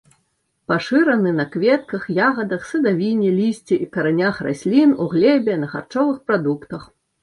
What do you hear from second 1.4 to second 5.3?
кветках, ягадах, садавіне, лісці і каранях раслін, у